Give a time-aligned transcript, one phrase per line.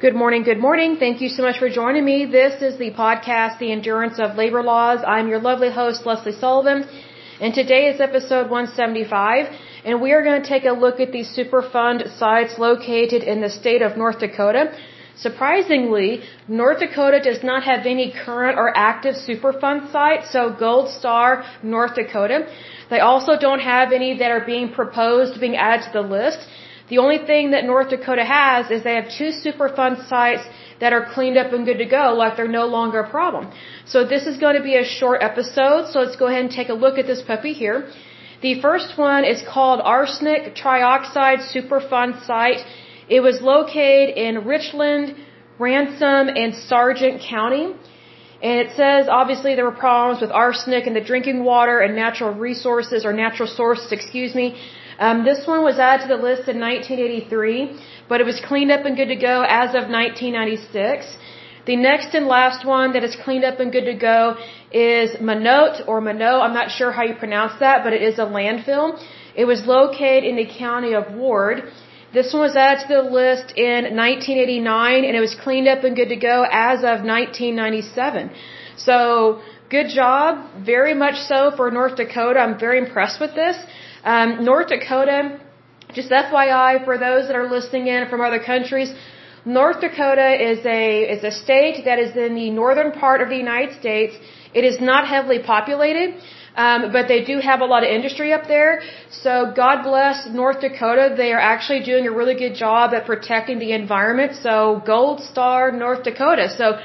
[0.00, 0.96] Good morning, good morning.
[0.98, 2.24] Thank you so much for joining me.
[2.24, 5.00] This is the podcast, The Endurance of Labor Laws.
[5.04, 6.86] I'm your lovely host, Lesley Sullivan,
[7.40, 9.46] and today is episode 175,
[9.84, 13.50] and we are going to take a look at these Superfund sites located in the
[13.50, 14.72] state of North Dakota.
[15.16, 21.44] Surprisingly, North Dakota does not have any current or active Superfund sites, so Gold Star,
[21.64, 22.46] North Dakota.
[22.88, 26.46] They also don't have any that are being proposed being added to the list.
[26.90, 30.44] The only thing that North Dakota has is they have two Superfund sites
[30.80, 33.50] that are cleaned up and good to go, like they're no longer a problem.
[33.86, 36.70] So this is going to be a short episode, so let's go ahead and take
[36.70, 37.90] a look at this puppy here.
[38.40, 42.64] The first one is called Arsenic Trioxide Superfund Site.
[43.08, 45.16] It was located in Richland,
[45.58, 47.74] Ransom, and Sargent County.
[48.40, 52.32] And it says obviously there were problems with arsenic in the drinking water and natural
[52.32, 54.56] resources or natural sources, excuse me.
[54.98, 58.84] Um, this one was added to the list in 1983, but it was cleaned up
[58.84, 61.06] and good to go as of 1996.
[61.66, 64.36] The next and last one that is cleaned up and good to go
[64.72, 66.40] is Minot or Minot.
[66.42, 68.98] I'm not sure how you pronounce that, but it is a landfill.
[69.36, 71.62] It was located in the county of Ward.
[72.12, 75.94] This one was added to the list in 1989 and it was cleaned up and
[75.94, 78.30] good to go as of 1997.
[78.78, 79.40] So,
[79.70, 80.64] good job.
[80.64, 82.38] Very much so for North Dakota.
[82.40, 83.56] I'm very impressed with this.
[84.04, 85.40] Um, North Dakota,
[85.92, 88.90] just FYI for those that are listening in from other countries,
[89.44, 90.82] North Dakota is a
[91.14, 94.14] is a state that is in the northern part of the United States.
[94.52, 96.16] It is not heavily populated,
[96.56, 98.82] um, but they do have a lot of industry up there.
[99.10, 101.14] So God bless North Dakota.
[101.16, 104.36] They are actually doing a really good job at protecting the environment.
[104.42, 106.48] So Gold Star North Dakota.
[106.60, 106.78] So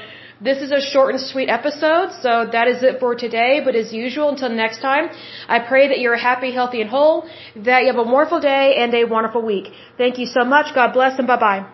[0.44, 3.60] this is a short and sweet episode, so that is it for today.
[3.64, 5.08] But as usual, until next time,
[5.48, 8.94] I pray that you're happy, healthy, and whole, that you have a wonderful day and
[8.94, 9.72] a wonderful week.
[9.96, 10.74] Thank you so much.
[10.74, 11.73] God bless and bye bye.